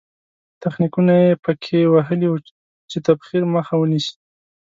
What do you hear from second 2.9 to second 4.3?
تبخیر مخه ونیسي.